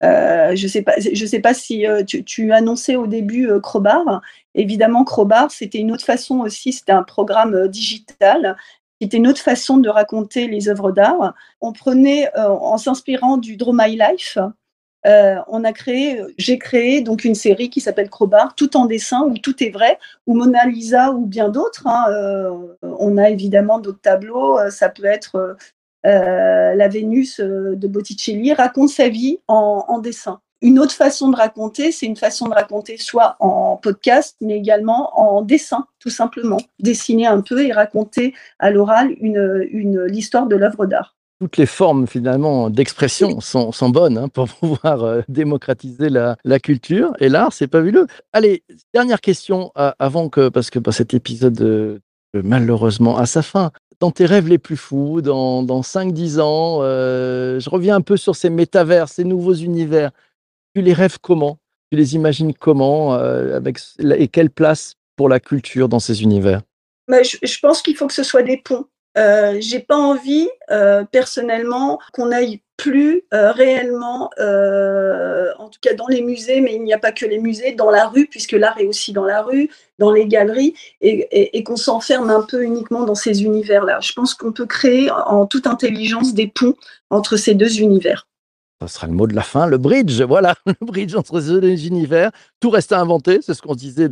Je 0.03 0.63
ne 0.63 0.69
sais 0.69 0.83
pas, 0.83 1.01
sais 1.01 1.41
pas 1.41 1.55
si 1.55 1.85
tu, 2.07 2.23
tu 2.23 2.53
annonçais 2.53 2.97
au 2.97 3.07
début 3.07 3.49
Crowbar. 3.63 4.21
Évidemment, 4.55 5.05
Crowbar, 5.05 5.51
c'était 5.51 5.79
une 5.79 5.91
autre 5.91 6.05
façon 6.05 6.41
aussi, 6.41 6.73
c'était 6.73 6.93
un 6.93 7.03
programme 7.03 7.67
digital. 7.69 8.57
C'était 9.01 9.17
une 9.17 9.27
autre 9.27 9.41
façon 9.41 9.79
de 9.79 9.89
raconter 9.89 10.49
les 10.49 10.69
œuvres 10.69 10.93
d'art. 10.93 11.35
On 11.61 11.73
prenait, 11.73 12.31
en 12.37 12.77
s'inspirant 12.77 13.39
du 13.39 13.57
Draw 13.57 13.73
My 13.73 13.97
Life, 13.97 14.39
euh, 15.07 15.37
on 15.49 15.65
a 15.65 15.73
créé, 15.73 16.21
j'ai 16.39 16.59
créé 16.59 17.01
donc 17.01 17.25
une 17.25 17.35
série 17.35 17.71
qui 17.71 17.81
s'appelle 17.81 18.11
Crowbar, 18.11 18.55
tout 18.55 18.77
en 18.77 18.87
dessin 18.87 19.23
où 19.23 19.39
tout 19.39 19.63
est 19.63 19.71
vrai, 19.71 19.99
où 20.27 20.35
Mona 20.35 20.67
Lisa 20.67 21.13
ou 21.13 21.27
bien 21.27 21.49
d'autres. 21.49 21.87
hein, 21.87 22.07
euh, 22.11 22.51
on 22.83 23.17
a 23.17 23.31
évidemment 23.31 23.79
d'autres 23.79 24.01
tableaux. 24.01 24.59
euh, 24.59 24.71
ça 24.71 24.89
peut 24.89 25.05
être 25.05 25.57
la 26.05 26.89
Vénus 26.89 27.41
de 27.41 27.89
Botticelli 27.89 28.53
raconte 28.53 28.91
sa 28.91 29.09
vie 29.09 29.41
en, 29.49 29.85
en 29.89 29.99
dessin. 29.99 30.41
Une 30.63 30.79
autre 30.79 30.95
façon 30.95 31.31
de 31.31 31.37
raconter, 31.37 31.93
c'est 31.93 32.07
une 32.07 32.17
façon 32.17 32.49
de 32.49 32.55
raconter 32.55 32.97
soit 32.97 33.37
en 33.41 33.77
podcast, 33.77 34.37
mais 34.41 34.57
également 34.57 35.19
en 35.19 35.43
dessin, 35.43 35.87
tout 35.99 36.11
simplement. 36.11 36.59
Dessiner 36.79 37.27
un 37.27 37.41
peu 37.41 37.65
et 37.65 37.73
raconter 37.73 38.35
à 38.59 38.71
l'oral 38.71 39.15
une, 39.21 39.67
une, 39.71 40.05
l'histoire 40.05 40.47
de 40.47 40.57
l'œuvre 40.57 40.87
d'art 40.87 41.16
toutes 41.39 41.57
les 41.57 41.67
formes 41.67 42.07
finalement 42.07 42.71
d'expression 42.71 43.41
sont, 43.41 43.73
sont, 43.73 43.91
bonnes 43.91 44.19
hein, 44.19 44.29
pour 44.29 44.49
pouvoir 44.61 45.05
euh, 45.05 45.23
démocratiser 45.29 46.09
la, 46.09 46.37
la, 46.45 46.59
culture 46.59 47.13
et 47.21 47.29
l'art, 47.29 47.53
c'est 47.53 47.71
fabuleux. 47.71 48.07
Allez, 48.33 48.63
dernière 48.95 49.21
question 49.21 49.73
euh, 49.77 49.93
avant 49.99 50.29
que, 50.29 50.49
parce 50.49 50.71
que 50.71 50.79
bah, 50.79 50.93
cet 50.93 51.15
épisode 51.15 51.61
euh, 51.61 51.99
malheureusement 52.35 53.17
à 53.17 53.27
sa 53.27 53.43
fin. 53.43 53.71
Dans 53.99 54.11
tes 54.11 54.27
rêves 54.27 54.49
les 54.49 54.59
plus 54.59 54.77
fous, 54.77 55.23
dans, 55.23 55.63
dans 55.63 55.81
5-10 55.81 56.41
ans, 56.41 56.83
je 56.83 57.71
reviens 57.71 57.97
un 57.97 58.03
peu 58.03 58.19
sur 58.19 58.37
ces 58.37 58.51
métavers, 58.51 59.09
ces 59.09 59.25
nouveaux 59.25 59.55
univers. 59.55 60.11
Tu 60.75 60.83
les 60.83 60.93
rêves 60.93 61.17
comment? 61.19 61.57
Tu 61.91 61.97
les 61.97 62.15
imagines 62.15 62.53
comment 62.53 63.15
avec, 63.15 63.79
Et 64.19 64.29
quelle 64.29 64.51
place 64.51 64.97
pour 65.17 65.31
la 65.31 65.41
culture 65.41 65.89
dans 65.89 65.99
ces 65.99 66.23
univers? 66.23 66.61
Bah, 67.09 67.23
je, 67.23 67.39
je, 67.43 67.59
pense 67.59 67.81
qu'il 67.81 67.97
faut 67.97 68.07
que 68.07 68.13
ce 68.13 68.23
soit 68.23 68.43
des 68.43 68.59
ponts. 68.59 68.85
Euh, 69.17 69.57
j'ai 69.61 69.81
pas 69.81 69.97
envie, 69.97 70.49
euh, 70.71 71.05
personnellement, 71.11 71.99
qu'on 72.13 72.33
aille 72.33 72.61
plus 72.77 73.23
euh, 73.33 73.53
réellement, 73.53 74.31
en 75.59 75.69
tout 75.71 75.79
cas 75.81 75.95
dans 75.95 76.07
les 76.09 76.21
musées, 76.21 76.61
mais 76.61 76.75
il 76.75 76.83
n'y 76.83 76.93
a 76.93 76.99
pas 76.99 77.13
que 77.13 77.25
les 77.25 77.39
musées, 77.39 77.73
dans 77.73 77.91
la 77.91 78.07
rue, 78.09 78.27
puisque 78.27 78.53
l'art 78.53 78.79
est 78.79 78.87
aussi 78.87 79.13
dans 79.15 79.25
la 79.25 79.43
rue, 79.43 79.71
dans 79.99 80.13
les 80.13 80.27
galeries, 80.27 80.75
et, 81.01 81.63
qu'on 81.65 81.77
s'enferme 81.77 82.29
un 82.29 82.43
peu 82.43 82.63
uniquement 82.63 83.05
dans 83.05 83.15
ces 83.15 83.45
univers-là. 83.45 84.01
Je 84.03 84.13
pense 84.13 84.35
qu'on 84.35 84.53
peut 84.53 84.67
créer 84.67 85.11
en 85.11 85.47
toute 85.47 85.67
intelligence 85.67 86.35
des 86.35 86.49
ponts 86.49 86.75
entre 87.09 87.37
ces 87.37 87.55
deux 87.55 87.81
univers. 87.81 88.29
Ça 88.83 88.89
sera 88.89 89.07
le 89.07 89.15
mot 89.15 89.27
de 89.27 89.35
la 89.35 89.43
fin, 89.43 89.67
le 89.67 89.79
bridge, 89.79 90.21
voilà, 90.21 90.55
le 90.67 90.75
bridge 90.83 91.15
entre 91.15 91.41
ces 91.41 91.61
deux 91.61 91.87
univers. 91.87 92.31
Tout 92.61 92.69
reste 92.69 92.93
à 92.93 93.01
inventer, 93.01 93.39
c'est 93.41 93.55
ce 93.55 93.63
qu'on 93.63 93.75
disait 93.75 94.11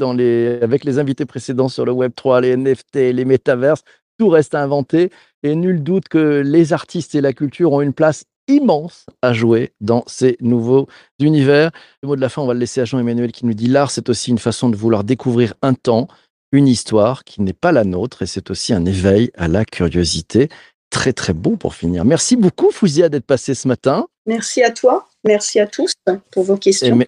avec 0.63 0.85
les 0.85 0.99
invités 0.99 1.27
précédents 1.27 1.69
sur 1.69 1.85
le 1.85 1.93
Web3, 1.93 2.41
les 2.41 2.57
NFT, 2.57 3.13
les 3.13 3.25
métaverses 3.27 3.83
tout 4.19 4.29
reste 4.29 4.55
à 4.55 4.63
inventer 4.63 5.11
et 5.43 5.55
nul 5.55 5.83
doute 5.83 6.09
que 6.09 6.43
les 6.45 6.73
artistes 6.73 7.15
et 7.15 7.21
la 7.21 7.33
culture 7.33 7.73
ont 7.73 7.81
une 7.81 7.93
place 7.93 8.25
immense 8.49 9.07
à 9.23 9.33
jouer 9.33 9.73
dans 9.81 10.05
ces 10.07 10.37
nouveaux 10.41 10.87
univers. 11.21 11.71
Le 12.03 12.09
mot 12.09 12.17
de 12.17 12.21
la 12.21 12.29
fin, 12.29 12.43
on 12.43 12.47
va 12.47 12.55
le 12.55 12.61
laisser 12.61 12.81
à 12.81 12.85
Jean-Emmanuel 12.85 13.33
qui 13.33 13.47
nous 13.47 13.55
dit 13.55 13.69
l'art, 13.69 13.91
c'est 13.91 14.09
aussi 14.09 14.31
une 14.31 14.39
façon 14.39 14.69
de 14.69 14.77
vouloir 14.77 15.05
découvrir 15.05 15.55
un 15.63 15.75
temps, 15.75 16.09
une 16.53 16.69
histoire 16.69 17.25
qui 17.25 17.43
n'est 17.43 17.53
pas 17.53 17.73
la 17.73 17.85
nôtre 17.85 18.23
et 18.23 18.27
c'est 18.27 18.51
aussi 18.51 18.73
un 18.73 18.85
éveil 18.85 19.31
à 19.37 19.49
la 19.49 19.65
curiosité. 19.65 20.49
Très 20.91 21.13
très 21.13 21.33
beau 21.33 21.57
pour 21.57 21.75
finir. 21.75 22.05
Merci 22.05 22.37
beaucoup 22.37 22.71
Fouzia 22.71 23.09
d'être 23.09 23.27
passé 23.27 23.55
ce 23.55 23.67
matin. 23.67 24.07
Merci 24.27 24.63
à 24.63 24.71
toi, 24.71 25.09
merci 25.25 25.59
à 25.59 25.67
tous 25.67 25.95
pour 26.31 26.45
vos 26.45 26.57
questions. 26.57 27.05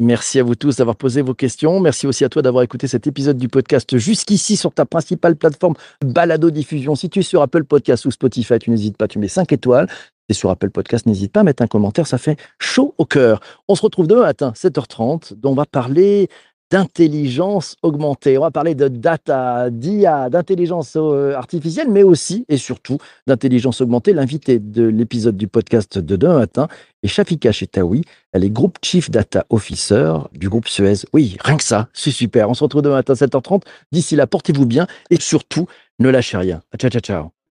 Merci 0.00 0.40
à 0.40 0.42
vous 0.42 0.56
tous 0.56 0.76
d'avoir 0.76 0.96
posé 0.96 1.22
vos 1.22 1.34
questions. 1.34 1.78
Merci 1.78 2.08
aussi 2.08 2.24
à 2.24 2.28
toi 2.28 2.42
d'avoir 2.42 2.64
écouté 2.64 2.88
cet 2.88 3.06
épisode 3.06 3.38
du 3.38 3.48
podcast 3.48 3.96
jusqu'ici 3.96 4.56
sur 4.56 4.72
ta 4.72 4.84
principale 4.86 5.36
plateforme 5.36 5.74
Balado 6.04 6.50
Diffusion. 6.50 6.96
Si 6.96 7.08
tu 7.08 7.20
es 7.20 7.22
sur 7.22 7.42
Apple 7.42 7.62
Podcast 7.62 8.04
ou 8.04 8.10
Spotify, 8.10 8.58
tu 8.58 8.70
n'hésites 8.70 8.96
pas, 8.96 9.06
tu 9.06 9.20
mets 9.20 9.28
5 9.28 9.52
étoiles. 9.52 9.88
Et 10.28 10.34
sur 10.34 10.50
Apple 10.50 10.70
Podcast, 10.70 11.06
n'hésite 11.06 11.32
pas 11.32 11.40
à 11.40 11.42
mettre 11.44 11.62
un 11.62 11.68
commentaire, 11.68 12.08
ça 12.08 12.18
fait 12.18 12.36
chaud 12.58 12.94
au 12.98 13.04
cœur. 13.04 13.40
On 13.68 13.76
se 13.76 13.82
retrouve 13.82 14.08
demain 14.08 14.22
matin, 14.22 14.52
7h30, 14.56 15.34
dont 15.34 15.52
on 15.52 15.54
va 15.54 15.66
parler 15.66 16.28
d'intelligence 16.70 17.76
augmentée. 17.82 18.38
On 18.38 18.42
va 18.42 18.50
parler 18.50 18.74
de 18.74 18.88
data, 18.88 19.70
d'IA, 19.70 20.30
d'intelligence 20.30 20.96
euh, 20.96 21.34
artificielle, 21.34 21.90
mais 21.90 22.02
aussi 22.02 22.44
et 22.48 22.56
surtout 22.56 22.98
d'intelligence 23.26 23.80
augmentée. 23.80 24.12
L'invité 24.12 24.58
de 24.58 24.84
l'épisode 24.84 25.36
du 25.36 25.46
podcast 25.46 25.98
de 25.98 26.16
demain 26.16 26.38
matin 26.38 26.68
est 27.02 27.08
Shafika 27.08 27.52
Chetaoui. 27.52 28.02
Elle 28.32 28.44
est 28.44 28.50
groupe 28.50 28.78
Chief 28.82 29.10
Data 29.10 29.46
Officer 29.50 30.14
du 30.32 30.48
groupe 30.48 30.68
Suez. 30.68 31.04
Oui, 31.12 31.36
rien 31.40 31.56
que 31.56 31.64
ça, 31.64 31.88
c'est 31.92 32.10
super. 32.10 32.48
On 32.48 32.54
se 32.54 32.64
retrouve 32.64 32.82
demain 32.82 32.96
matin 32.96 33.12
à 33.12 33.16
7h30. 33.16 33.62
D'ici 33.92 34.16
là, 34.16 34.26
portez-vous 34.26 34.66
bien 34.66 34.86
et 35.10 35.20
surtout, 35.20 35.66
ne 35.98 36.08
lâchez 36.08 36.36
rien. 36.36 36.62
Ciao, 36.78 36.90
ciao, 36.90 37.00
ciao. 37.00 37.43